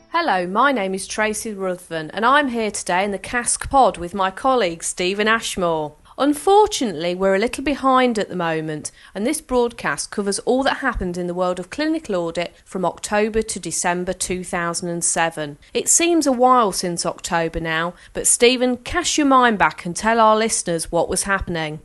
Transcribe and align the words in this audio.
Hello, 0.10 0.48
my 0.48 0.72
name 0.72 0.96
is 0.96 1.06
Tracy 1.06 1.54
Ruthven, 1.54 2.10
and 2.10 2.26
I'm 2.26 2.48
here 2.48 2.72
today 2.72 3.04
in 3.04 3.12
the 3.12 3.20
Cask 3.20 3.70
Pod 3.70 4.00
with 4.00 4.16
my 4.16 4.32
colleague 4.32 4.84
Stephen 4.84 5.28
Ashmore. 5.28 5.94
Unfortunately, 6.18 7.14
we're 7.14 7.36
a 7.36 7.40
little 7.40 7.64
behind 7.64 8.18
at 8.18 8.30
the 8.30 8.36
moment, 8.36 8.92
and 9.14 9.28
this 9.28 9.42
broadcast 9.42 10.12
covers 10.12 10.40
all 10.40 10.64
that 10.64 10.78
happened 10.78 11.18
in 11.18 11.28
the 11.28 11.34
world 11.34 11.60
of 11.60 11.70
clinical 11.70 12.16
audit 12.16 12.56
from 12.64 12.86
October 12.86 13.42
to 13.42 13.60
December 13.60 14.14
2007. 14.14 15.58
It 15.74 15.90
seems 15.90 16.26
a 16.26 16.32
while 16.32 16.72
since 16.72 17.06
October 17.06 17.60
now, 17.60 17.94
but 18.14 18.28
Stephen, 18.28 18.78
cast 18.78 19.18
your 19.18 19.28
mind 19.28 19.58
back 19.58 19.86
and 19.86 19.96
tell 19.96 20.22
our 20.22 20.38
listeners 20.38 20.90
what 20.92 21.10
was 21.10 21.24
happening. 21.24 21.82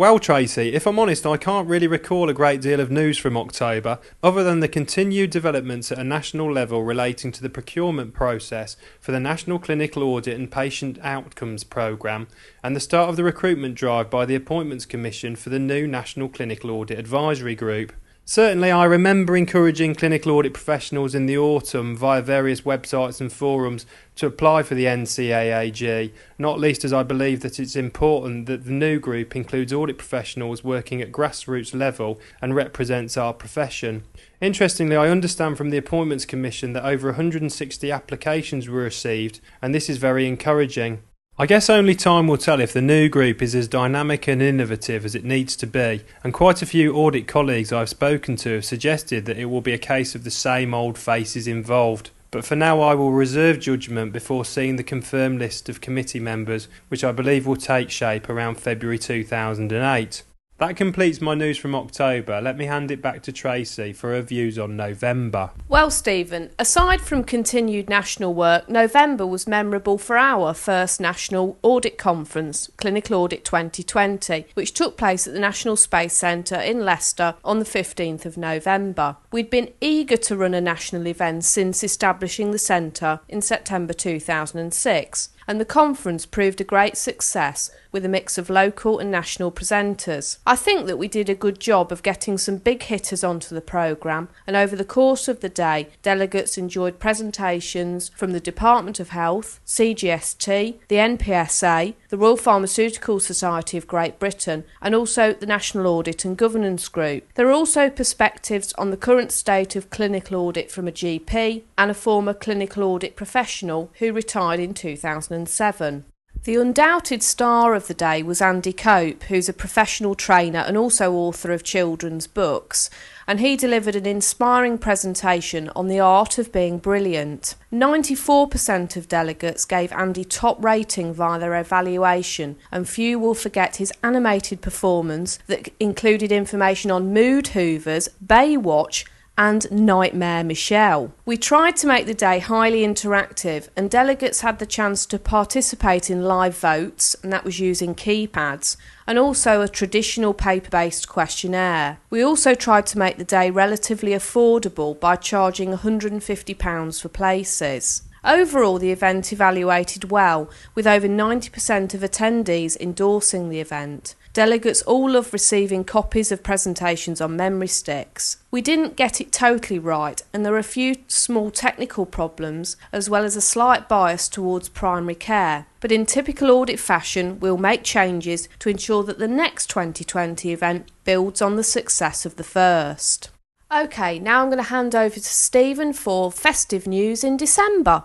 Well, 0.00 0.18
Tracy, 0.18 0.72
if 0.72 0.86
I'm 0.86 0.98
honest, 0.98 1.26
I 1.26 1.36
can't 1.36 1.68
really 1.68 1.86
recall 1.86 2.30
a 2.30 2.32
great 2.32 2.62
deal 2.62 2.80
of 2.80 2.90
news 2.90 3.18
from 3.18 3.36
October, 3.36 3.98
other 4.22 4.42
than 4.42 4.60
the 4.60 4.66
continued 4.66 5.28
developments 5.28 5.92
at 5.92 5.98
a 5.98 6.04
national 6.04 6.50
level 6.50 6.82
relating 6.82 7.32
to 7.32 7.42
the 7.42 7.50
procurement 7.50 8.14
process 8.14 8.78
for 8.98 9.12
the 9.12 9.20
National 9.20 9.58
Clinical 9.58 10.02
Audit 10.02 10.38
and 10.38 10.50
Patient 10.50 10.98
Outcomes 11.02 11.64
Programme, 11.64 12.28
and 12.64 12.74
the 12.74 12.80
start 12.80 13.10
of 13.10 13.16
the 13.16 13.24
recruitment 13.24 13.74
drive 13.74 14.08
by 14.08 14.24
the 14.24 14.34
Appointments 14.34 14.86
Commission 14.86 15.36
for 15.36 15.50
the 15.50 15.58
new 15.58 15.86
National 15.86 16.30
Clinical 16.30 16.70
Audit 16.70 16.98
Advisory 16.98 17.54
Group. 17.54 17.92
Certainly, 18.30 18.70
I 18.70 18.84
remember 18.84 19.36
encouraging 19.36 19.96
clinical 19.96 20.30
audit 20.30 20.54
professionals 20.54 21.16
in 21.16 21.26
the 21.26 21.36
autumn 21.36 21.96
via 21.96 22.22
various 22.22 22.60
websites 22.60 23.20
and 23.20 23.32
forums 23.32 23.86
to 24.14 24.26
apply 24.26 24.62
for 24.62 24.76
the 24.76 24.84
NCAAG, 24.84 26.12
not 26.38 26.60
least 26.60 26.84
as 26.84 26.92
I 26.92 27.02
believe 27.02 27.40
that 27.40 27.58
it's 27.58 27.74
important 27.74 28.46
that 28.46 28.66
the 28.66 28.70
new 28.70 29.00
group 29.00 29.34
includes 29.34 29.72
audit 29.72 29.98
professionals 29.98 30.62
working 30.62 31.02
at 31.02 31.10
grassroots 31.10 31.74
level 31.74 32.20
and 32.40 32.54
represents 32.54 33.16
our 33.16 33.34
profession. 33.34 34.04
Interestingly, 34.40 34.94
I 34.94 35.08
understand 35.08 35.58
from 35.58 35.70
the 35.70 35.78
Appointments 35.78 36.24
Commission 36.24 36.72
that 36.74 36.84
over 36.84 37.08
160 37.08 37.90
applications 37.90 38.68
were 38.68 38.82
received, 38.82 39.40
and 39.60 39.74
this 39.74 39.90
is 39.90 39.96
very 39.96 40.28
encouraging. 40.28 41.02
I 41.40 41.46
guess 41.46 41.70
only 41.70 41.94
time 41.94 42.26
will 42.26 42.36
tell 42.36 42.60
if 42.60 42.74
the 42.74 42.82
new 42.82 43.08
group 43.08 43.40
is 43.40 43.54
as 43.54 43.66
dynamic 43.66 44.28
and 44.28 44.42
innovative 44.42 45.06
as 45.06 45.14
it 45.14 45.24
needs 45.24 45.56
to 45.56 45.66
be, 45.66 46.02
and 46.22 46.34
quite 46.34 46.60
a 46.60 46.66
few 46.66 46.94
audit 46.94 47.26
colleagues 47.26 47.72
I've 47.72 47.88
spoken 47.88 48.36
to 48.36 48.56
have 48.56 48.64
suggested 48.66 49.24
that 49.24 49.38
it 49.38 49.46
will 49.46 49.62
be 49.62 49.72
a 49.72 49.78
case 49.78 50.14
of 50.14 50.24
the 50.24 50.30
same 50.30 50.74
old 50.74 50.98
faces 50.98 51.48
involved. 51.48 52.10
But 52.30 52.44
for 52.44 52.56
now, 52.56 52.82
I 52.82 52.92
will 52.92 53.12
reserve 53.12 53.58
judgment 53.58 54.12
before 54.12 54.44
seeing 54.44 54.76
the 54.76 54.82
confirmed 54.82 55.38
list 55.38 55.70
of 55.70 55.80
committee 55.80 56.20
members, 56.20 56.68
which 56.88 57.02
I 57.02 57.10
believe 57.10 57.46
will 57.46 57.56
take 57.56 57.88
shape 57.88 58.28
around 58.28 58.56
February 58.56 58.98
2008. 58.98 60.22
That 60.60 60.76
completes 60.76 61.22
my 61.22 61.34
news 61.34 61.56
from 61.56 61.74
October. 61.74 62.38
Let 62.38 62.58
me 62.58 62.66
hand 62.66 62.90
it 62.90 63.00
back 63.00 63.22
to 63.22 63.32
Tracy 63.32 63.94
for 63.94 64.10
her 64.10 64.20
views 64.20 64.58
on 64.58 64.76
November. 64.76 65.52
Well, 65.70 65.90
Stephen, 65.90 66.50
aside 66.58 67.00
from 67.00 67.24
continued 67.24 67.88
national 67.88 68.34
work, 68.34 68.68
November 68.68 69.26
was 69.26 69.46
memorable 69.46 69.96
for 69.96 70.18
our 70.18 70.52
first 70.52 71.00
National 71.00 71.56
Audit 71.62 71.96
Conference, 71.96 72.68
Clinical 72.76 73.16
Audit 73.22 73.42
2020, 73.42 74.48
which 74.52 74.74
took 74.74 74.98
place 74.98 75.26
at 75.26 75.32
the 75.32 75.40
National 75.40 75.76
Space 75.76 76.12
Centre 76.12 76.60
in 76.60 76.84
Leicester 76.84 77.36
on 77.42 77.58
the 77.58 77.64
15th 77.64 78.26
of 78.26 78.36
November. 78.36 79.16
We'd 79.32 79.48
been 79.48 79.72
eager 79.80 80.18
to 80.18 80.36
run 80.36 80.52
a 80.52 80.60
national 80.60 81.06
event 81.06 81.44
since 81.44 81.82
establishing 81.82 82.50
the 82.50 82.58
centre 82.58 83.20
in 83.30 83.40
September 83.40 83.94
2006 83.94 85.30
and 85.50 85.60
the 85.60 85.64
conference 85.64 86.26
proved 86.26 86.60
a 86.60 86.64
great 86.64 86.96
success 86.96 87.72
with 87.90 88.04
a 88.04 88.08
mix 88.08 88.38
of 88.38 88.48
local 88.48 89.00
and 89.00 89.10
national 89.10 89.50
presenters. 89.50 90.38
I 90.46 90.54
think 90.54 90.86
that 90.86 90.96
we 90.96 91.08
did 91.08 91.28
a 91.28 91.34
good 91.34 91.58
job 91.58 91.90
of 91.90 92.04
getting 92.04 92.38
some 92.38 92.58
big 92.58 92.84
hitters 92.84 93.24
onto 93.24 93.52
the 93.52 93.60
programme, 93.60 94.28
and 94.46 94.54
over 94.54 94.76
the 94.76 94.84
course 94.84 95.26
of 95.26 95.40
the 95.40 95.48
day, 95.48 95.88
delegates 96.02 96.56
enjoyed 96.56 97.00
presentations 97.00 98.10
from 98.10 98.30
the 98.30 98.38
Department 98.38 99.00
of 99.00 99.08
Health, 99.08 99.58
CGST, 99.66 100.76
the 100.86 100.96
NPSA, 100.96 101.94
the 102.10 102.16
Royal 102.16 102.36
Pharmaceutical 102.36 103.18
Society 103.18 103.76
of 103.76 103.88
Great 103.88 104.20
Britain, 104.20 104.62
and 104.80 104.94
also 104.94 105.32
the 105.32 105.46
National 105.46 105.88
Audit 105.88 106.24
and 106.24 106.36
Governance 106.36 106.86
Group. 106.86 107.24
There 107.34 107.48
are 107.48 107.52
also 107.52 107.90
perspectives 107.90 108.72
on 108.74 108.92
the 108.92 108.96
current 108.96 109.32
state 109.32 109.74
of 109.74 109.90
clinical 109.90 110.36
audit 110.36 110.70
from 110.70 110.86
a 110.86 110.92
GP 110.92 111.62
and 111.76 111.90
a 111.90 111.94
former 111.94 112.34
clinical 112.34 112.84
audit 112.84 113.16
professional 113.16 113.90
who 113.98 114.12
retired 114.12 114.60
in 114.60 114.74
2000. 114.74 115.39
2007. 115.46 116.04
The 116.44 116.56
undoubted 116.56 117.22
star 117.22 117.74
of 117.74 117.86
the 117.86 117.92
day 117.92 118.22
was 118.22 118.40
Andy 118.40 118.72
Cope, 118.72 119.24
who's 119.24 119.50
a 119.50 119.52
professional 119.52 120.14
trainer 120.14 120.60
and 120.60 120.74
also 120.74 121.12
author 121.12 121.52
of 121.52 121.62
children's 121.62 122.26
books, 122.26 122.88
and 123.26 123.40
he 123.40 123.56
delivered 123.56 123.94
an 123.94 124.06
inspiring 124.06 124.78
presentation 124.78 125.68
on 125.76 125.88
the 125.88 126.00
art 126.00 126.38
of 126.38 126.50
being 126.50 126.78
brilliant. 126.78 127.56
94% 127.70 128.96
of 128.96 129.06
delegates 129.06 129.66
gave 129.66 129.92
Andy 129.92 130.24
top 130.24 130.64
rating 130.64 131.12
via 131.12 131.38
their 131.38 131.60
evaluation, 131.60 132.56
and 132.72 132.88
few 132.88 133.18
will 133.18 133.34
forget 133.34 133.76
his 133.76 133.92
animated 134.02 134.62
performance 134.62 135.38
that 135.46 135.68
included 135.78 136.32
information 136.32 136.90
on 136.90 137.12
mood 137.12 137.48
hoovers, 137.48 138.08
Baywatch, 138.24 139.04
and 139.40 139.72
Nightmare 139.72 140.44
Michelle. 140.44 141.14
We 141.24 141.38
tried 141.38 141.74
to 141.76 141.86
make 141.86 142.04
the 142.04 142.12
day 142.12 142.40
highly 142.40 142.82
interactive, 142.82 143.70
and 143.74 143.90
delegates 143.90 144.42
had 144.42 144.58
the 144.58 144.66
chance 144.66 145.06
to 145.06 145.18
participate 145.18 146.10
in 146.10 146.24
live 146.24 146.58
votes, 146.58 147.16
and 147.22 147.32
that 147.32 147.42
was 147.42 147.58
using 147.58 147.94
keypads, 147.94 148.76
and 149.06 149.18
also 149.18 149.62
a 149.62 149.68
traditional 149.68 150.34
paper 150.34 150.68
based 150.68 151.08
questionnaire. 151.08 152.00
We 152.10 152.22
also 152.22 152.54
tried 152.54 152.84
to 152.88 152.98
make 152.98 153.16
the 153.16 153.24
day 153.24 153.50
relatively 153.50 154.10
affordable 154.10 155.00
by 155.00 155.16
charging 155.16 155.72
£150 155.72 157.00
for 157.00 157.08
places. 157.08 158.02
Overall, 158.24 158.78
the 158.78 158.92
event 158.92 159.32
evaluated 159.32 160.10
well, 160.10 160.50
with 160.74 160.86
over 160.86 161.08
90% 161.08 161.94
of 161.94 162.00
attendees 162.02 162.76
endorsing 162.78 163.48
the 163.48 163.60
event. 163.60 164.14
Delegates 164.32 164.82
all 164.82 165.10
love 165.10 165.32
receiving 165.32 165.82
copies 165.82 166.30
of 166.30 166.42
presentations 166.42 167.20
on 167.20 167.34
memory 167.34 167.66
sticks. 167.66 168.36
We 168.50 168.62
didn't 168.62 168.94
get 168.94 169.20
it 169.20 169.32
totally 169.32 169.78
right, 169.78 170.22
and 170.32 170.44
there 170.44 170.54
are 170.54 170.58
a 170.58 170.62
few 170.62 170.96
small 171.08 171.50
technical 171.50 172.06
problems, 172.06 172.76
as 172.92 173.10
well 173.10 173.24
as 173.24 173.34
a 173.34 173.40
slight 173.40 173.88
bias 173.88 174.28
towards 174.28 174.68
primary 174.68 175.16
care. 175.16 175.66
But 175.80 175.90
in 175.90 176.06
typical 176.06 176.50
audit 176.50 176.78
fashion, 176.78 177.40
we'll 177.40 177.56
make 177.56 177.82
changes 177.82 178.48
to 178.60 178.68
ensure 178.68 179.02
that 179.04 179.18
the 179.18 179.26
next 179.26 179.68
2020 179.70 180.52
event 180.52 180.90
builds 181.04 181.42
on 181.42 181.56
the 181.56 181.64
success 181.64 182.24
of 182.24 182.36
the 182.36 182.44
first. 182.44 183.30
Okay, 183.72 184.18
now 184.18 184.42
I'm 184.42 184.48
going 184.48 184.58
to 184.58 184.64
hand 184.64 184.96
over 184.96 185.14
to 185.14 185.20
Stephen 185.20 185.92
for 185.92 186.32
festive 186.32 186.88
news 186.88 187.22
in 187.22 187.36
December. 187.36 188.02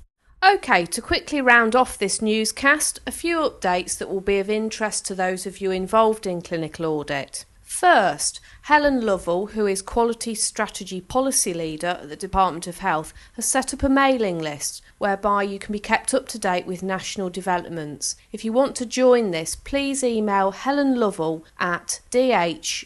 Okay, 0.44 0.86
to 0.86 1.00
quickly 1.00 1.40
round 1.40 1.76
off 1.76 1.96
this 1.96 2.20
newscast, 2.20 2.98
a 3.06 3.12
few 3.12 3.38
updates 3.38 3.96
that 3.96 4.08
will 4.08 4.20
be 4.20 4.40
of 4.40 4.50
interest 4.50 5.06
to 5.06 5.14
those 5.14 5.46
of 5.46 5.60
you 5.60 5.70
involved 5.70 6.26
in 6.26 6.42
clinical 6.42 6.84
audit. 6.84 7.44
First, 7.74 8.38
Helen 8.62 9.04
Lovell, 9.04 9.46
who 9.46 9.66
is 9.66 9.82
Quality 9.82 10.36
Strategy 10.36 11.00
Policy 11.00 11.52
Leader 11.52 11.98
at 12.00 12.08
the 12.08 12.14
Department 12.14 12.68
of 12.68 12.78
Health, 12.78 13.12
has 13.34 13.46
set 13.46 13.74
up 13.74 13.82
a 13.82 13.88
mailing 13.88 14.38
list 14.38 14.80
whereby 14.98 15.42
you 15.42 15.58
can 15.58 15.72
be 15.72 15.80
kept 15.80 16.14
up 16.14 16.28
to 16.28 16.38
date 16.38 16.66
with 16.66 16.84
national 16.84 17.30
developments. 17.30 18.14
If 18.30 18.44
you 18.44 18.52
want 18.52 18.76
to 18.76 18.86
join 18.86 19.32
this, 19.32 19.56
please 19.56 20.04
email 20.04 20.52
Helen 20.52 20.94
Lovell 20.94 21.44
at 21.58 21.98
dh.gsi.gov.uk. 22.12 22.84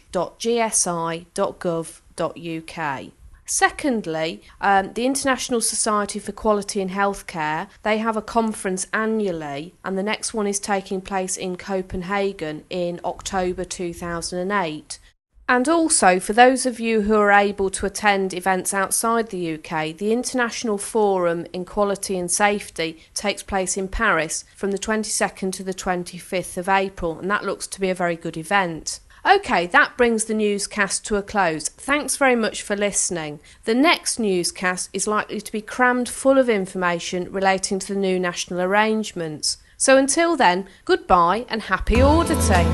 Secondly, 3.49 4.43
um, 4.61 4.93
the 4.93 5.07
International 5.07 5.59
Society 5.59 6.19
for 6.19 6.31
Quality 6.31 6.81
in 6.81 6.89
Healthcare, 6.89 7.67
they 7.81 7.97
have 7.97 8.15
a 8.15 8.21
conference 8.21 8.85
annually 8.93 9.73
and 9.83 9.97
the 9.97 10.03
next 10.03 10.35
one 10.35 10.45
is 10.45 10.59
taking 10.59 11.01
place 11.01 11.35
in 11.35 11.55
Copenhagen 11.55 12.63
in 12.69 13.01
October 13.03 13.65
2008. 13.65 14.99
And 15.47 15.67
also, 15.67 16.19
for 16.19 16.33
those 16.33 16.67
of 16.67 16.79
you 16.79 17.01
who 17.01 17.15
are 17.15 17.31
able 17.31 17.71
to 17.71 17.87
attend 17.87 18.35
events 18.35 18.71
outside 18.71 19.29
the 19.29 19.55
UK, 19.55 19.97
the 19.97 20.13
International 20.13 20.77
Forum 20.77 21.47
in 21.51 21.65
Quality 21.65 22.19
and 22.19 22.29
Safety 22.29 22.99
takes 23.15 23.41
place 23.41 23.75
in 23.75 23.87
Paris 23.87 24.45
from 24.55 24.69
the 24.69 24.77
22nd 24.77 25.51
to 25.53 25.63
the 25.63 25.73
25th 25.73 26.55
of 26.55 26.69
April, 26.69 27.17
and 27.17 27.31
that 27.31 27.45
looks 27.45 27.65
to 27.65 27.81
be 27.81 27.89
a 27.89 27.95
very 27.95 28.15
good 28.15 28.37
event. 28.37 28.99
Okay, 29.25 29.67
that 29.67 29.97
brings 29.97 30.25
the 30.25 30.33
newscast 30.33 31.05
to 31.07 31.17
a 31.17 31.21
close. 31.21 31.67
Thanks 31.67 32.15
very 32.15 32.35
much 32.35 32.61
for 32.61 32.75
listening. 32.75 33.39
The 33.65 33.75
next 33.75 34.17
newscast 34.17 34.89
is 34.93 35.07
likely 35.07 35.41
to 35.41 35.51
be 35.51 35.61
crammed 35.61 36.07
full 36.07 36.37
of 36.37 36.49
information 36.49 37.31
relating 37.31 37.79
to 37.79 37.93
the 37.93 37.99
new 37.99 38.19
national 38.19 38.61
arrangements. 38.61 39.57
So 39.75 39.97
until 39.97 40.35
then, 40.35 40.67
goodbye 40.85 41.45
and 41.49 41.63
happy 41.63 42.01
auditing. 42.01 42.67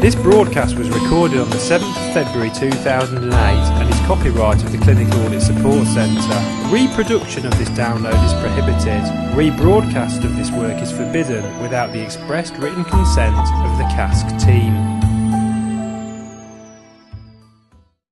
This 0.00 0.14
broadcast 0.14 0.76
was 0.76 0.88
recorded 0.90 1.40
on 1.40 1.50
the 1.50 1.56
7th 1.56 1.88
of 1.88 2.14
February 2.14 2.50
2008 2.50 3.32
and 3.32 3.90
is 3.90 3.98
copyright 4.00 4.62
of 4.62 4.72
the 4.72 4.78
Clinical 4.78 5.20
Audit 5.24 5.42
Support 5.42 5.86
Centre. 5.88 6.74
Reproduction 6.74 7.46
of 7.46 7.56
this 7.58 7.70
download 7.70 8.22
is 8.24 8.32
prohibited. 8.34 9.02
Rebroadcast 9.34 10.24
of 10.24 10.36
this 10.36 10.50
work 10.50 10.80
is 10.82 10.92
forbidden 10.92 11.60
without 11.60 11.92
the 11.92 12.02
expressed 12.02 12.54
written 12.58 12.84
consent 12.84 13.36
of 13.36 13.78
the 13.78 13.84
CASC 13.94 14.44
team. 14.44 15.05